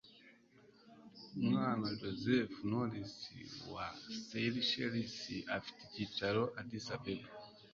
bwana 1.45 1.87
joseph 2.01 2.53
nourice, 2.69 3.27
wa 3.73 3.87
seychelles, 4.23 5.15
afite 5.57 5.79
icyicaro 5.85 6.43
i 6.49 6.51
addis 6.59 6.87
ababa 6.95 7.27